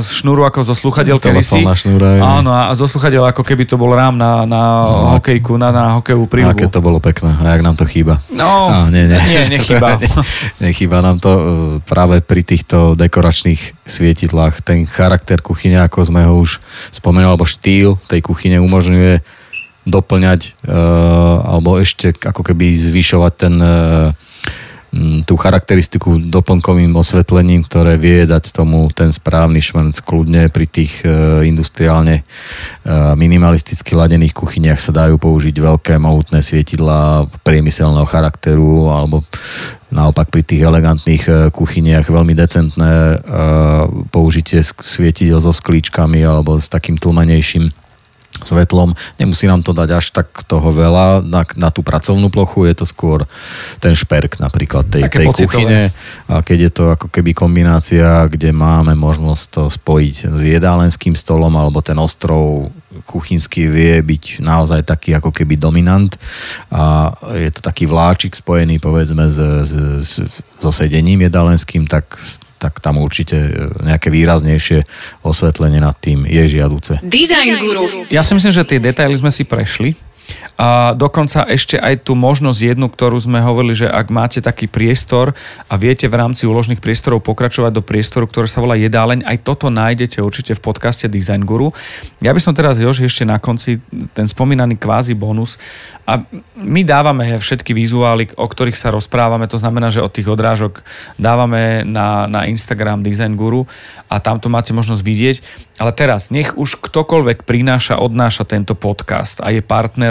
[0.00, 1.60] šnúru ako zo sluchadiel kedysi.
[1.60, 2.24] šnúra.
[2.40, 6.00] Áno, a zo sluchadiel ako keby to bol rám na, na no, hokejku, na, na
[6.00, 6.56] hokejovú príľubu.
[6.56, 7.36] Aké to bolo pekné.
[7.36, 8.16] A jak nám to chýba.
[8.32, 10.00] No, a, nie, nie, nie, nechýba.
[10.64, 11.42] nechýba nám to e,
[11.84, 14.64] práve pri týchto dekoračných svietidlách.
[14.64, 16.56] Ten charakter kuchyne, ako sme ho už
[16.96, 19.20] spomenuli, alebo štýl tej kuchyne umožňuje
[19.86, 23.54] doplňať uh, alebo ešte ako keby zvyšovať ten
[24.96, 31.04] Mm, tú charakteristiku doplnkovým osvetlením, ktoré vie dať tomu ten správny šmrnc kľudne pri tých
[31.04, 32.24] e, industriálne e,
[33.18, 39.20] minimalisticky ladených kuchyniach sa dajú použiť veľké mohutné svietidla priemyselného charakteru alebo
[39.92, 43.20] naopak pri tých elegantných e, kuchyniach veľmi decentné
[44.08, 47.68] použitie svietidel so sklíčkami alebo s takým tlmenejším
[48.42, 48.92] svetlom.
[49.16, 52.86] Nemusí nám to dať až tak toho veľa na, na tú pracovnú plochu, je to
[52.88, 53.24] skôr
[53.80, 55.94] ten šperk napríklad tej, tej kuchyne.
[56.28, 61.52] A keď je to ako keby kombinácia, kde máme možnosť to spojiť s jedálenským stolom
[61.56, 62.68] alebo ten ostrov
[63.04, 66.16] kuchynský vie byť naozaj taký ako keby dominant
[66.72, 70.12] a je to taký vláčik spojený povedzme s, s,
[70.56, 72.16] so sedením jedalenským, tak
[72.56, 73.50] tak tam určite e,
[73.84, 74.84] nejaké výraznejšie
[75.22, 77.00] osvetlenie nad tým je žiaduce.
[77.04, 78.08] Design Guru.
[78.08, 79.92] Ja si myslím, že tie detaily sme si prešli.
[80.56, 85.36] A dokonca ešte aj tú možnosť jednu, ktorú sme hovorili, že ak máte taký priestor
[85.68, 89.68] a viete v rámci úložných priestorov pokračovať do priestoru, ktorý sa volá jedáleň, aj toto
[89.68, 91.76] nájdete určite v podcaste Design Guru.
[92.24, 93.84] Ja by som teraz, Jož, ešte na konci
[94.16, 95.60] ten spomínaný kvázi bonus.
[96.06, 96.22] A
[96.54, 100.86] my dávame všetky vizuály, o ktorých sa rozprávame, to znamená, že od tých odrážok
[101.18, 103.66] dávame na, na Instagram Design Guru
[104.06, 105.36] a tam to máte možnosť vidieť.
[105.82, 109.60] Ale teraz, nech už ktokoľvek prináša, odnáša tento podcast a je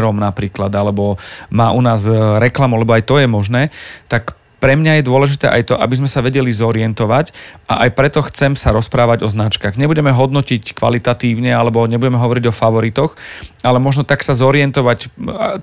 [0.06, 1.18] partnerom napríklad, alebo
[1.50, 2.06] má u nás
[2.38, 3.62] reklamu, lebo aj to je možné,
[4.06, 7.36] tak pre mňa je dôležité aj to, aby sme sa vedeli zorientovať
[7.70, 9.78] a aj preto chcem sa rozprávať o značkách.
[9.78, 13.13] Nebudeme hodnotiť kvalitatívne alebo nebudeme hovoriť o favoritoch,
[13.62, 15.12] ale možno tak sa zorientovať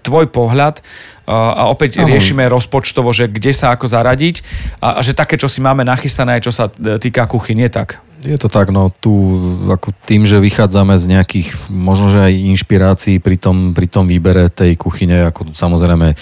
[0.06, 0.84] tvoj pohľad
[1.26, 2.14] a opäť Ahoj.
[2.14, 4.44] riešime rozpočtovo, že kde sa ako zaradiť
[4.78, 8.02] a, a že také, čo si máme nachystané, aj čo sa e, týka kuchynie, tak.
[8.22, 9.34] Je to tak, no tu
[9.66, 14.46] ako tým, že vychádzame z nejakých možno, že aj inšpirácií pri tom, pri tom výbere
[14.46, 16.14] tej kuchyne, ako samozrejme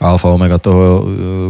[0.00, 1.02] alfa omega toho e,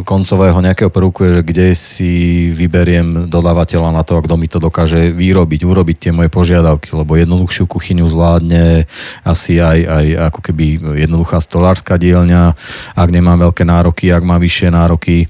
[0.02, 2.12] koncového nejakého prvku je, že kde si
[2.50, 7.70] vyberiem dodávateľa na to, kto mi to dokáže vyrobiť, urobiť tie moje požiadavky, lebo jednoduchšiu
[7.70, 8.90] kuchyňu zvládne
[9.22, 10.66] asi aj, aj ako keby
[11.06, 12.58] jednoduchá stolárska dielňa,
[12.98, 15.26] ak nemám veľké nároky, ak má vyššie nároky, e,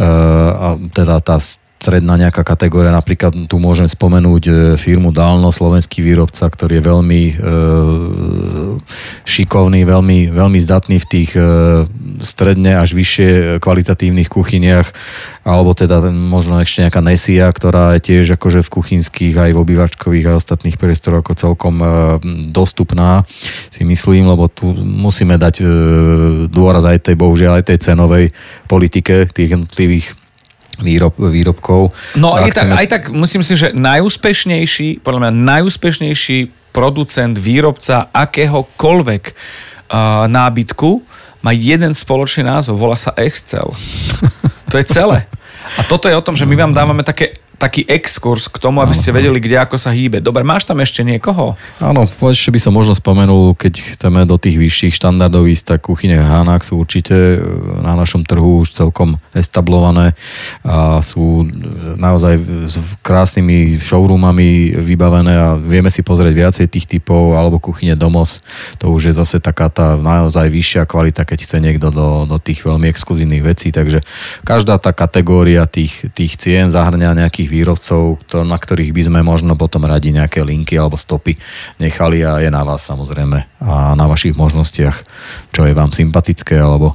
[0.00, 1.36] a teda tá
[1.78, 2.90] stredná nejaká kategória.
[2.90, 7.34] Napríklad tu môžem spomenúť e, firmu Dalno, slovenský výrobca, ktorý je veľmi e,
[9.22, 11.42] šikovný, veľmi, veľmi zdatný v tých e,
[12.18, 14.90] stredne až vyššie kvalitatívnych kuchyniach,
[15.46, 20.26] alebo teda možno ešte nejaká Nesia, ktorá je tiež akože v kuchynských aj v obývačkových
[20.34, 21.86] a ostatných priestoroch ako celkom e,
[22.50, 23.22] dostupná,
[23.70, 25.64] si myslím, lebo tu musíme dať e,
[26.50, 28.34] dôraz aj tej, bohužiaľ, aj tej cenovej
[28.66, 30.17] politike tých jednotlivých
[30.78, 31.90] výrob, výrobkov.
[32.14, 32.74] No aj, chceme...
[32.74, 36.38] tak, aj tak musím si, že najúspešnejší, podľa mňa najúspešnejší
[36.70, 40.90] producent, výrobca akéhokoľvek uh, nábytku
[41.42, 43.70] má jeden spoločný názov, volá sa Excel.
[44.70, 45.26] to je celé.
[45.78, 48.94] A toto je o tom, že my vám dávame také taký exkurs k tomu, aby
[48.94, 50.22] ste vedeli, kde ako sa hýbe.
[50.22, 51.58] Dobre, máš tam ešte niekoho?
[51.82, 56.22] Áno, ešte by som možno spomenul, keď chceme do tých vyšších štandardov ísť, tak kuchyne
[56.22, 57.38] Hanak sú určite e,
[57.82, 60.14] na našom trhu už celkom establované
[60.62, 61.50] a sú
[61.98, 62.38] naozaj
[62.70, 68.38] s krásnymi showroomami vybavené a vieme si pozrieť viacej tých typov, alebo kuchyne Domos,
[68.78, 72.62] to už je zase taká tá naozaj vyššia kvalita, keď chce niekto do, do tých
[72.62, 74.06] veľmi exkluzívnych vecí, takže
[74.46, 79.56] každá tá kategória tých, tých cien zahrňa nejakých tých výrobcov, na ktorých by sme možno
[79.56, 81.32] potom radi nejaké linky alebo stopy
[81.80, 85.00] nechali a je na vás samozrejme a na vašich možnostiach,
[85.56, 86.92] čo je vám sympatické alebo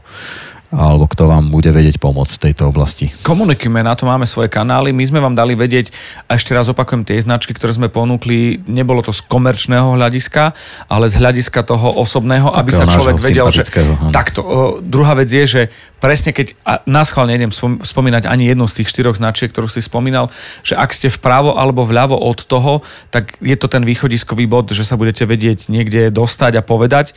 [0.74, 3.14] alebo kto vám bude vedieť pomôcť v tejto oblasti.
[3.22, 4.90] Komunikujeme, na to máme svoje kanály.
[4.90, 5.94] My sme vám dali vedieť,
[6.26, 10.58] a ešte raz opakujem, tie značky, ktoré sme ponúkli, nebolo to z komerčného hľadiska,
[10.90, 13.64] ale z hľadiska toho osobného, Takého aby sa človek vedel, že...
[13.70, 14.10] Áno.
[14.10, 14.42] Takto.
[14.82, 15.62] Druhá vec je, že
[16.04, 20.28] presne keď, a náschval nejdem spomínať ani jednu z tých štyroch značiek, ktorú si spomínal,
[20.60, 24.84] že ak ste vpravo alebo vľavo od toho, tak je to ten východiskový bod, že
[24.84, 27.16] sa budete vedieť niekde dostať a povedať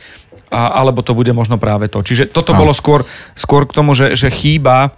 [0.51, 1.99] a, alebo to bude možno práve to.
[1.99, 2.59] Čiže toto a.
[2.59, 3.03] bolo skôr,
[3.35, 4.95] skôr k tomu, že, že chýba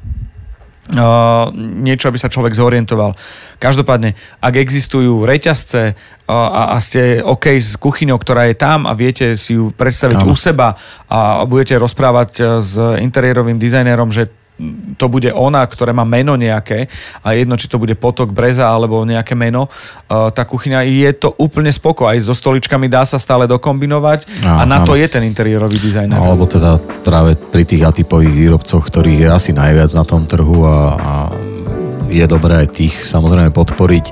[0.89, 3.13] Uh, niečo, aby sa človek zorientoval.
[3.62, 8.97] Každopádne, ak existujú reťazce uh, a, a ste OK s kuchyňou, ktorá je tam a
[8.97, 10.33] viete si ju predstaviť Áno.
[10.33, 12.73] u seba a budete rozprávať uh, s
[13.05, 14.33] interiérovým dizajnérom, že
[15.00, 16.91] to bude ona, ktoré má meno nejaké
[17.24, 21.32] a jedno, či to bude potok breza alebo nejaké meno, uh, tá kuchyňa je to
[21.39, 22.12] úplne spoko.
[22.12, 26.19] Aj so stoličkami dá sa stále dokombinovať a, a na to je ten interiérový dizajner.
[26.19, 26.76] No, alebo teda
[27.08, 31.13] práve pri tých atypových výrobcoch, ktorých je asi najviac na tom trhu a, a
[32.10, 34.12] je dobré aj tých samozrejme podporiť.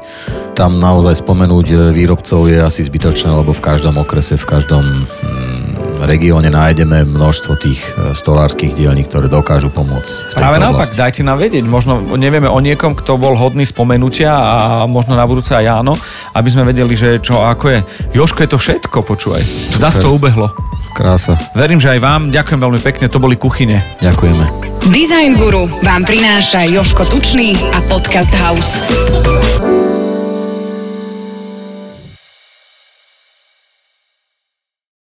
[0.54, 5.57] Tam naozaj spomenúť e, výrobcov je asi zbytočné, lebo v každom okrese, v každom mm,
[6.06, 10.14] regióne nájdeme množstvo tých e, stolárskych dielní, ktoré dokážu pomôcť.
[10.30, 11.64] V Práve naopak, dajte nám vedieť.
[11.66, 15.98] Možno nevieme o niekom, kto bol hodný spomenutia a možno na budúce aj áno,
[16.38, 17.80] aby sme vedeli, že čo ako je.
[18.14, 19.42] Joško, je to všetko, počúvaj.
[19.74, 20.54] Zas to ubehlo.
[20.98, 21.38] Krása.
[21.54, 22.22] Verím, že aj vám.
[22.34, 23.78] Ďakujem veľmi pekne, to boli kuchyne.
[24.02, 24.68] Ďakujeme.
[24.90, 28.82] Design Guru vám prináša Joško Tučný a Podcast House.